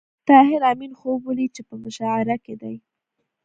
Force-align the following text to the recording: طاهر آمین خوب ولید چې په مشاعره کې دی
طاهر 0.29 0.61
آمین 0.71 0.91
خوب 0.99 1.19
ولید 1.27 1.51
چې 1.55 1.61
په 1.67 1.75
مشاعره 1.83 2.35
کې 2.45 2.53
دی 2.61 2.75